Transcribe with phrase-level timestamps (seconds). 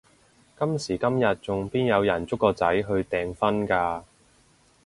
[0.57, 4.01] 今時今日仲邊有人捉個仔去訂婚㗎？